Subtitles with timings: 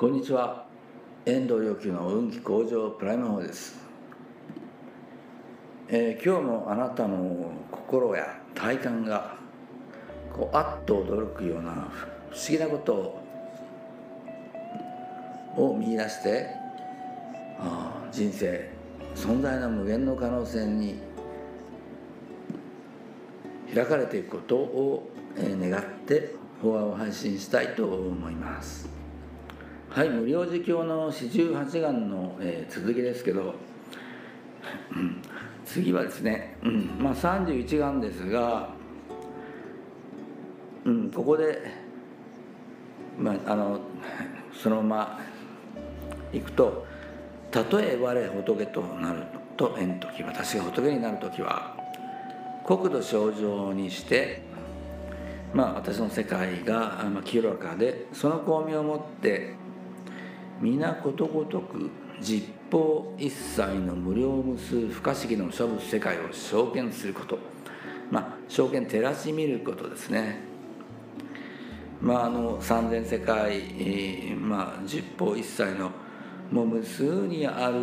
[0.00, 0.64] こんにちは。
[1.26, 3.78] 遠藤良久の運気向上プライム法です、
[5.88, 9.36] えー、今日もあなたの心や体感が
[10.32, 11.92] こうあっと驚くような
[12.30, 13.20] 不思議なこと
[15.62, 16.46] を見出して
[17.58, 18.70] あ人生
[19.14, 20.98] 存在の無限の可能性に
[23.74, 28.99] 開かれていくことを願って法話を配信したいと思います。
[29.90, 33.54] はい無料自教の四十八願の、えー、続きですけど、
[34.94, 35.20] うん、
[35.64, 38.68] 次はですね、うんまあ、31願ですが、
[40.84, 41.72] うん、ここで、
[43.18, 43.80] まあ、あの
[44.52, 45.20] そのまま
[46.32, 46.86] いくと
[47.50, 49.24] 「たとえ我仏となる
[49.56, 51.74] と縁時私が仏になる時は
[52.64, 54.40] 国土正常にして
[55.52, 59.58] まあ私の世界が、清らかでその巧妙をもって
[60.60, 61.88] 皆ことごとく
[62.20, 67.38] 実法一切の無料無数不可思議の諸物世界を証見すること。
[68.10, 70.40] まあ証見照らし見ることですね。
[72.02, 75.90] まああの三千世界、えー、まあ実法一切の
[76.52, 77.78] もう無数にある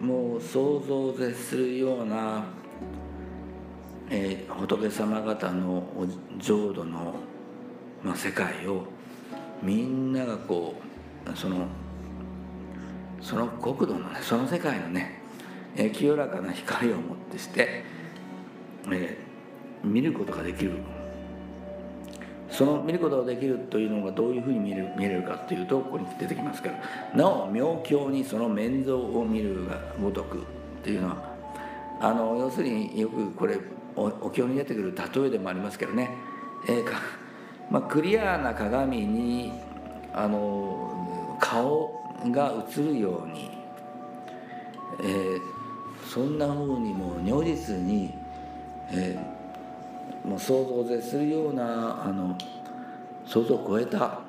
[0.00, 2.44] もう想像を絶するような、
[4.08, 5.82] えー、仏様方の
[6.38, 7.14] 浄土の、
[8.04, 8.84] まあ、世界を
[9.62, 11.66] みんながこうその
[13.24, 15.18] その国土のねその世界のね、
[15.74, 17.82] えー、清らかな光をもってして、
[18.92, 20.72] えー、見ることができる。
[22.50, 27.16] その見ることができるというのがどういうふうに見れる見れるかというとここに出てきますから。
[27.16, 30.40] なお妙境にその面像を見るがごとくっ
[30.84, 31.34] ていうのは
[32.00, 33.58] あの要するによくこれ
[33.96, 36.10] おお経に出てくる例えでもありますけどね、
[36.68, 37.00] えーか
[37.70, 39.52] まあ、クリアな鏡に
[40.12, 43.50] あの顔が映るように、
[45.00, 45.40] えー、
[46.08, 48.14] そんなふうにもう如実に、
[48.90, 52.36] えー、もう想像を絶するようなあの
[53.26, 54.20] 想像を超えた、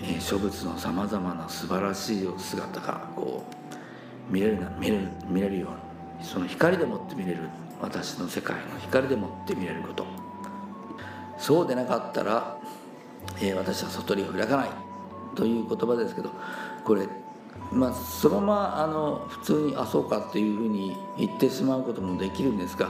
[0.00, 3.44] えー、諸物のさまざまな素晴らしい姿がこ
[4.30, 5.68] う見れるな見れる見れるよ
[6.18, 7.40] うにその光でもって見れる
[7.80, 10.24] 私の世界の光でもって見れること。
[11.38, 12.56] そうでなかったら、
[13.40, 14.83] えー、私は悟りを開かない。
[15.34, 16.30] という言葉ですけど
[16.84, 17.08] これ
[17.72, 22.88] まあそのままあの普通にあそうかっていうふうに言ってしまうこともできるんですが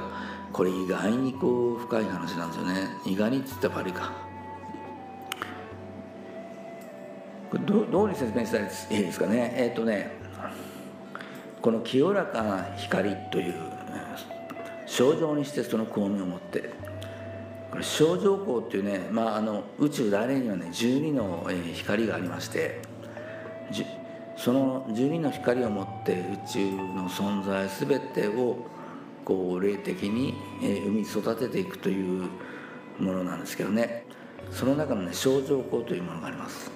[0.53, 2.89] これ意外にこう深い話なんですよね。
[3.05, 4.13] 意外にって言ったら悪いか。
[7.51, 9.53] これどどうに説明したらいいですかね？
[9.57, 10.13] えっ、ー、とね
[11.61, 13.55] この清らかな光という
[14.87, 16.71] 症状にしてその巧妙を持って
[17.75, 22.81] これ症状光っていうね、まあ、あの宇宙大連にはね12の、光がありまして
[24.37, 28.59] その12の光を持って宇宙の存在全てを
[29.25, 32.29] こう霊的に、生み育てていくという
[33.01, 34.05] ものなんですけどね。
[34.53, 36.71] その中のね症状光というものがあります。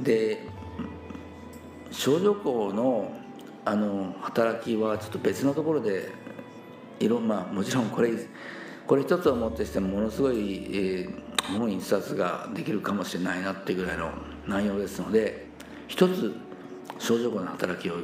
[0.00, 0.46] で
[1.90, 3.12] 症状光の
[3.66, 6.08] あの働きはちょっと別のところで
[7.00, 8.12] いろまあもちろんこれ
[8.86, 14.10] これ一つをもってしてもものすごい、えー、本一冊ができるかもしれないなってぐらいの
[14.46, 15.46] 内容ですので
[15.88, 16.34] 一つ
[16.98, 17.96] 症状後の働きを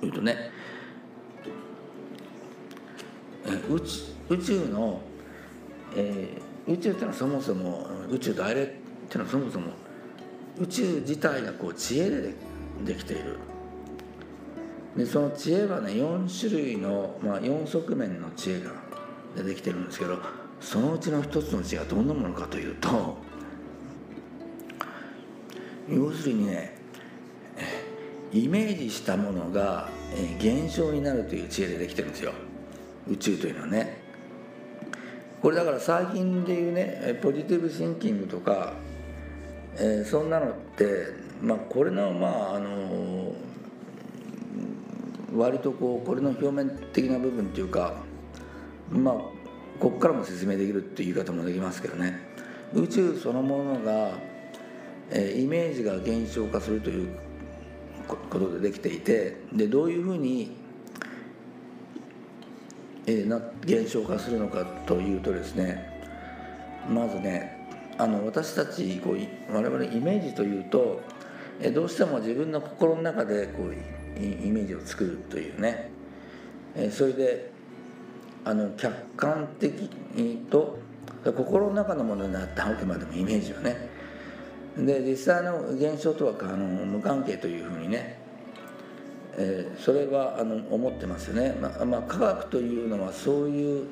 [0.00, 0.50] 言うとね
[3.68, 5.00] 宇宙宇宙の、
[5.96, 8.76] えー、宇宙っていうのはそもそも宇宙大霊ってい
[9.16, 9.72] うのはそもそも
[10.58, 12.34] 宇宙自体がこう知恵で
[12.84, 13.38] できている。
[14.96, 18.72] でその知恵はね4種類の、まあ、4側面の知恵が
[19.36, 20.18] でできてるんですけど
[20.60, 23.16] そのうちの一つの知恵はどんなものかというと
[25.88, 26.82] 要するにね
[28.32, 29.88] イメージしたものが
[30.38, 32.32] 現象になるという知恵でできてるんですよ。
[33.06, 34.00] 宇宙というのはね。
[35.42, 38.74] これだから最近でいうねポジティブシンキングとか、
[39.74, 41.08] えー、そんなのって
[41.42, 43.34] まあこれのまああの
[45.34, 47.96] 割とこうこれの表面的な部分っていうか
[48.92, 49.14] まあ
[49.80, 52.32] ここからも説明できるっていう言い方もできますけどね。
[52.74, 54.12] 宇宙そのものが、
[55.10, 57.08] えー、イメージが現象化するという
[58.08, 60.56] ことでできていてでどういうふうに、
[63.06, 65.86] えー、な現象化するのかというとですね
[66.88, 67.68] まずね
[67.98, 71.02] あの私たちこう我々イメージというと、
[71.60, 73.74] えー、どうしても自分の心の中でこう
[74.22, 75.90] イメージを作るというね、
[76.74, 77.51] えー、それで
[78.44, 79.88] あの客観的
[80.50, 80.78] と
[81.24, 83.92] 心の中のものになったあくまでもイメージはね。
[84.76, 88.18] で実際の現象とはあの無関係というふうにね、
[89.36, 93.86] えー、それはあの思ってますよね、まあ、まあ、科学というのはそういう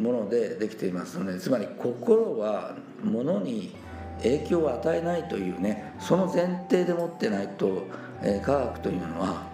[0.00, 3.74] ものでできていますのでつまり心はものに
[4.22, 7.86] 影響を与えないというねその前提でもってないと、
[8.22, 9.46] えー、科学というのは、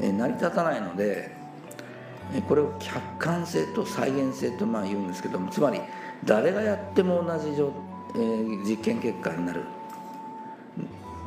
[0.00, 1.33] えー、成り立たないので
[2.48, 5.80] これを客観性と再現性とまあ言うんですけどもつまり
[6.24, 7.70] 誰がやっても同じ状
[8.14, 9.64] えー、実験結果になる。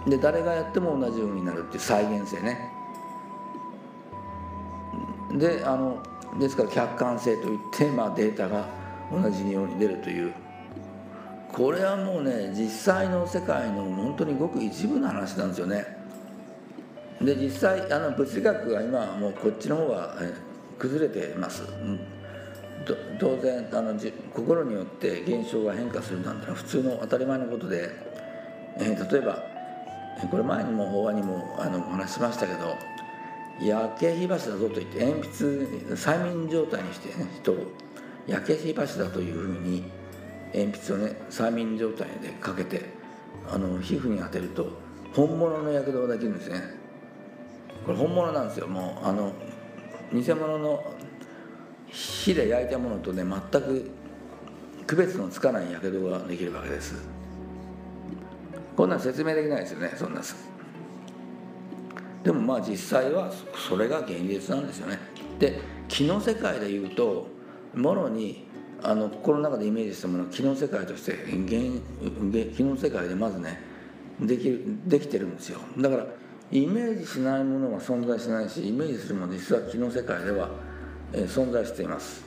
[0.08, 2.72] で誰がやっても同じようになるっていう再現性ね。
[5.34, 6.02] であの
[6.40, 8.68] ですから客観性といって、まあ、データが
[9.12, 10.34] 同じように出るという。
[11.52, 15.86] これはもうね実際の世界の本当にごく一部の話なんですよね。
[17.22, 20.16] で実際あの物理学が今もうこっちの方は
[20.78, 22.00] 崩れてます、うん。
[23.20, 24.00] 当然あの
[24.34, 27.90] 心によって現象が変化するなんてのは普通の当たり前のことで、
[28.78, 29.44] えー、例えば
[30.32, 32.76] これ前にも法話にもあのお話ししましたけど
[33.60, 37.58] 焼け火箸だぞと言って鉛筆催眠状態にしてね人を
[38.28, 39.84] 焼け火箸だというふうに
[40.54, 42.86] 鉛筆をね催眠状態でかけて
[43.50, 44.72] あの皮膚に当てると
[45.14, 46.62] 本物のやけどができるんですね。
[47.86, 48.68] これ本物なんですよ。
[48.68, 49.32] もうあの
[50.14, 50.84] 偽物の
[51.88, 53.90] 火で焼いたものとね全く
[54.86, 56.96] 区別のつかないやけどができるわけです。
[58.76, 60.22] こんなん説明できないですよねそんな。
[62.24, 63.32] でもまあ実際は
[63.68, 65.00] それが現実なんですよね。
[65.40, 67.28] で気の世界でいうと
[67.74, 68.46] ものに
[68.84, 71.14] あの心の中でイメージしたものは気の世界として
[72.54, 73.60] 気の世界でまずね
[74.20, 75.60] できできてるんですよ。
[75.78, 76.08] だから
[76.52, 80.50] イメージしないものは存在しないしイメージするもの実は気の世界では
[81.14, 82.24] え存在しています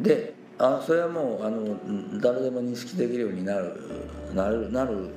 [0.00, 3.74] であそれはもうあの誰でも認識できるようになる
[4.34, 5.10] なるなる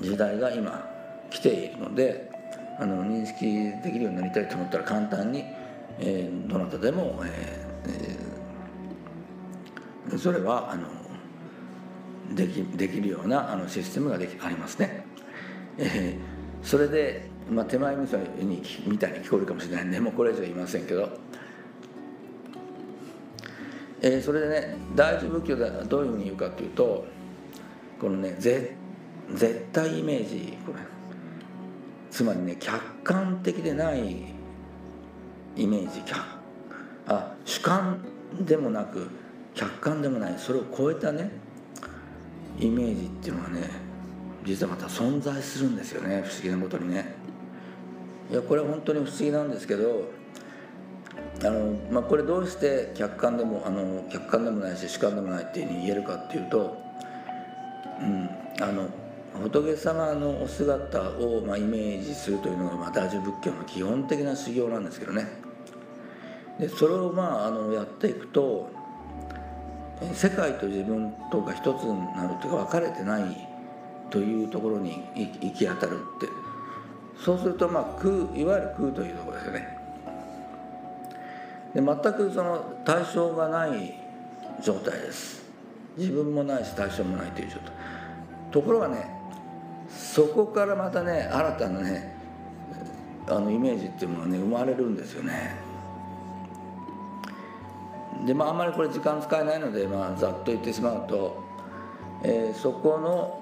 [0.00, 0.88] 時代が今
[1.30, 2.30] 来ているので
[2.78, 3.44] あの認識
[3.82, 5.44] できるようになりたいと思ったら簡単に、
[5.98, 10.88] えー、どなたでも、えー、それはあの
[12.34, 15.11] できできるようなあのシステムができありますね。
[15.78, 21.08] えー、それでまあ、手前味噌にみたいに聞こえるかもしれないんでもうこれ以上言いませんけど、
[24.00, 27.04] えー、それでね大乗仏教ではどういうふうに言うかというと
[28.00, 28.76] このねぜ
[29.34, 30.78] 絶対イメージこれ
[32.10, 34.34] つまりね客観的でない
[35.56, 36.02] イメージ
[37.06, 38.04] あ主観
[38.40, 39.08] でもなく
[39.54, 41.30] 客観でもないそれを超えたね
[42.58, 43.81] イメージっていうのはね
[44.44, 47.14] 実はまた存在するんですよね不思議なことにね。
[48.30, 50.10] いやこれは本当に不思議なんですけど
[51.44, 56.78] あの、まあ、これどうして客観でもあの客観でもないし主観でもないっていうふうに言えるかっていうと、
[58.00, 58.30] うん、
[58.60, 58.88] あの
[59.42, 65.26] 仏様のお姿を、まあ、イメージするというのが、まあ、大乗仏教の基本的な修行なんですけどね
[66.58, 68.70] でそれを、まあ、あのやっていくと
[70.14, 73.51] 世界と自分とが一つになるというか分かれてない
[74.12, 76.28] というところに行き当たるって。
[77.24, 79.78] そうするとまあ空いわゆる空というところですよね。
[81.74, 83.94] で全くその対象がない
[84.62, 85.42] 状態です。
[85.96, 87.72] 自分もないし対象もないという状態。
[88.50, 89.08] ところがね
[89.88, 92.16] そこからまたね新たなね
[93.28, 95.54] あのイメージっていうものがね生まれるんですよね。
[98.26, 101.42] でまああんまりこれ時間使えないので、まあ、ざっと言ってしまうと、
[102.24, 103.41] えー、そこの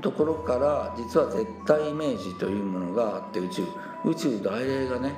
[0.00, 3.64] ところから実は絶対イメージというものがあって宇宙。
[4.04, 5.12] 宇宙大霊がね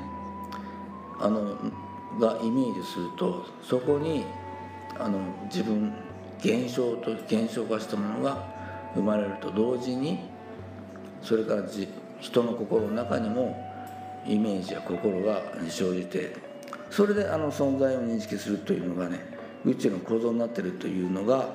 [1.19, 1.55] あの
[2.19, 4.25] がイメージするとそこに
[4.99, 5.93] あの自分
[6.39, 8.47] 現象と現象化したものが
[8.95, 9.51] 生まれると。
[9.51, 10.19] 同時に
[11.23, 11.89] それからじ
[12.21, 13.57] 人の心の中にも
[14.27, 16.37] イメージや心が生じて
[16.91, 19.21] それであの存在を認識するというのがね
[19.65, 21.55] 宇宙の構造になってるというのが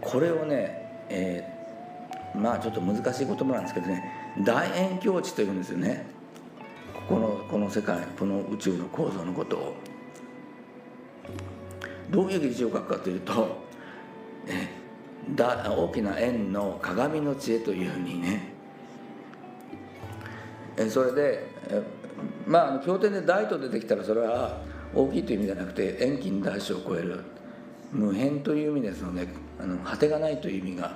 [0.00, 0.77] これをね
[1.10, 4.04] えー、まあちょっと難しい言葉なんですけどね
[4.44, 6.06] 大円境地というんですよね。
[7.08, 9.74] ここのこの世界この宇宙の構造のことを。
[12.10, 13.58] どういう字を書くかというと、
[14.46, 14.68] え
[15.34, 18.52] だ大きな円の鏡の知恵というふうにね。
[20.76, 21.82] えそれでえ
[22.46, 24.60] まあ経典で大と出てきたらそれは
[24.94, 27.24] 大きいという意味じゃなくて遠近大小を超える
[27.92, 29.28] 無辺という意味ですので
[29.60, 30.92] あの果てがないという意味が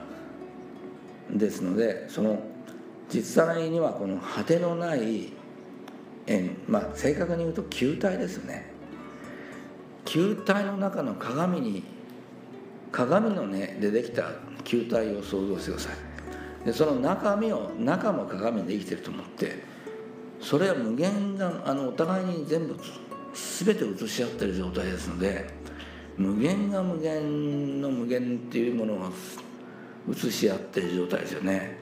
[1.30, 2.42] ですのでその
[3.12, 5.32] 実際にはこの果てのない
[6.26, 8.70] 円まあ正確に言うと球体ですね。
[10.04, 11.84] 球体の中の鏡に
[12.90, 14.32] 鏡のねでできた
[14.64, 16.66] 球体を想像してください。
[16.66, 19.64] でその中身を中も鏡で生きてると思って
[20.40, 22.76] それは無限があのお互いに全部
[23.64, 25.61] 全て映し合ってる状態ですので
[26.16, 29.12] 無限が無限の無限っていうものを
[30.10, 31.78] 映し合ってる状態ですよね。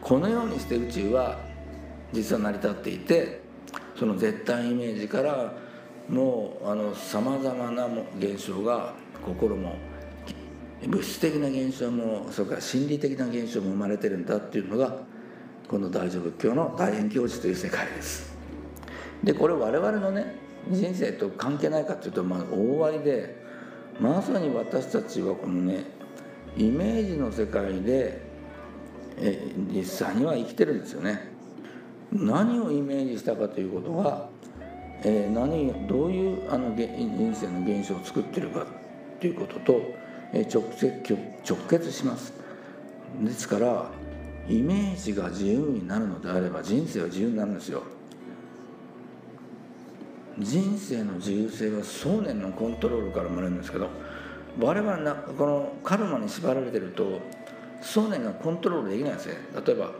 [0.00, 1.38] このようにして宇宙は
[2.12, 3.40] 実は成り立っていて
[3.98, 5.54] その絶対イメージから
[6.08, 7.88] もうさまざまな
[8.18, 9.76] 現象が心も
[10.86, 14.96] 物質的な現象もそれから心理的な現象も生まれてるんだっていうのが
[15.68, 18.34] この大乗仏教の大円教授という世界です。
[19.22, 20.36] でこれ我々のね
[20.68, 23.39] 人生と関係ないかっていうとまあ大ありで
[24.00, 25.84] まさに私たちはこのね
[26.56, 28.30] イメージの世界で
[29.20, 31.28] え実際には生きてるんですよね。
[32.12, 34.28] 何をイメージしたかということは、
[35.04, 38.66] えー、何どういうあの人生の現象を作ってるか
[39.20, 39.80] ということと、
[40.32, 40.88] え、直接
[41.48, 42.32] 直結します。
[43.22, 43.90] ですから
[44.48, 47.82] イメージが自由になるのであれば人生は自由になるんですよ。
[50.40, 53.88] 人生の自由性は想念のコントロールから生まれるんですけど
[54.58, 57.20] 我々なこのカルマに縛られてると
[57.80, 59.34] 想念がコントロールできないんですね。
[59.66, 59.90] 例えば、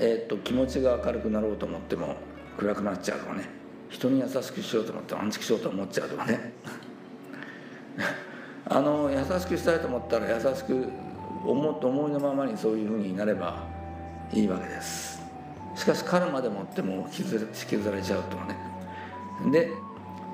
[0.00, 2.16] えーと、気持ちが明るくなろうと思っても
[2.58, 3.48] 暗くなっちゃうとかね。
[3.88, 6.52] 人に優しくしようと思ってアンチキしようと思っちゃうとかね。
[8.66, 10.88] あの優しくしたいと思ったら優しく
[11.44, 13.64] 思思いのままにそういうふうになれば
[14.32, 15.20] いいわけです。
[15.74, 18.69] しかしカルマでもっても引きずられちゃうとかね。
[19.46, 19.72] で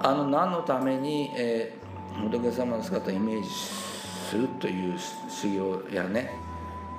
[0.00, 4.98] あの何のために、えー、仏様の姿をイメージするという
[5.28, 6.30] 修行やね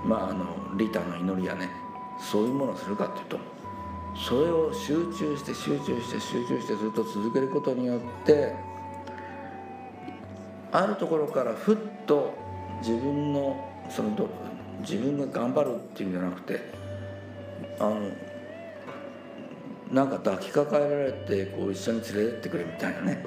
[0.06, 0.46] まああの
[0.78, 1.70] 利他の祈りやね
[2.20, 3.40] そういうものをするかというと
[4.16, 8.54] それを集中して集中して集中してずっと続けることによって
[10.72, 12.34] あるところからふっと
[12.82, 14.10] 自分のその
[14.82, 16.60] 自分が頑張るっていうんじゃなくて
[17.80, 18.12] あの
[19.91, 23.25] なんか抱きかかえられてこう一緒に連れてってくれみたいなね。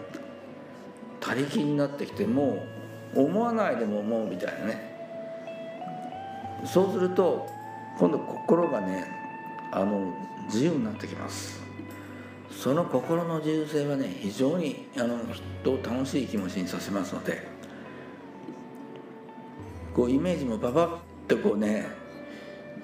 [1.20, 2.66] 他力になってきても
[3.14, 4.90] う思わないでも思うみたいなね。
[6.64, 7.46] そうすると
[7.98, 9.06] 今度心がね
[9.72, 10.12] あの
[10.46, 11.60] 自由になってきます。
[12.50, 15.18] その心の自由性はね非常にあの
[15.62, 17.48] 人を楽しい気持ちにさせますので。
[19.94, 21.88] こうイメージもババッとこうね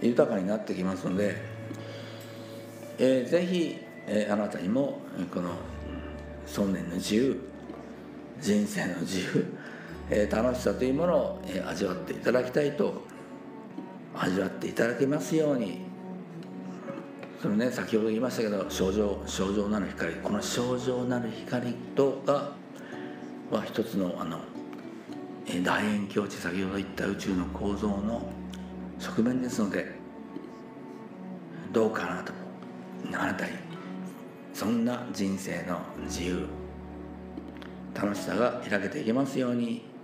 [0.02, 1.36] 豊かになってきますので、
[2.98, 5.00] えー、ぜひ、えー、あなたにも
[5.32, 5.50] この
[6.46, 7.40] 想念の自由
[8.40, 9.56] 人生の自由、
[10.10, 13.02] えー、楽しさというものを、えー、味わっていただきたいと
[14.14, 15.84] 味わっていただけますように。
[17.40, 22.52] そのね先ほど言いましたけど症状症状なる光この症状なる光とが
[23.50, 24.40] は一つのあの
[25.62, 28.26] 大円境地先ほど言った宇宙の構造の
[28.98, 29.86] 側面ですので
[31.72, 32.35] どうかなと。
[33.18, 33.52] あなたに
[34.52, 36.46] そんな人生の自由
[37.94, 39.95] 楽しさが開けていけますように。